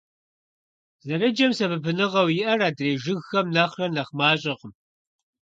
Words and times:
Зэрыджэм 1.05 1.51
сэбэпынагъыу 1.57 2.29
иӀэр 2.41 2.59
адрей 2.67 2.95
жыгхэм 3.03 3.47
нэхърэ 3.55 3.87
нэхъ 3.95 4.11
мащӀэкъым. 4.17 4.73